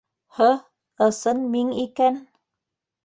[0.37, 0.47] -Һы,
[1.07, 2.21] ысын миң икән.